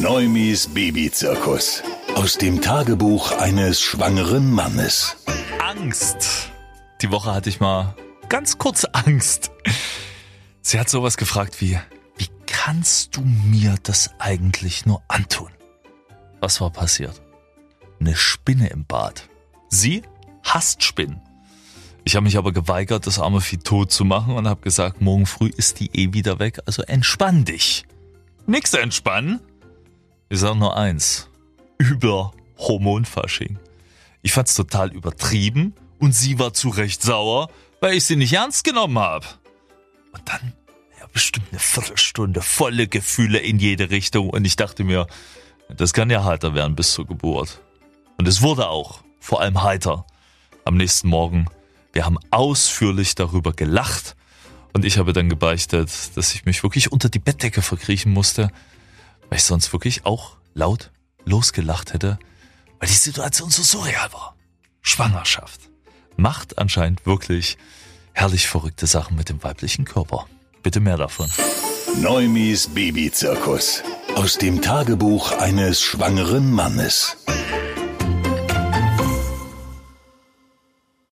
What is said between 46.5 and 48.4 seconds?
werden bis zur Geburt. Und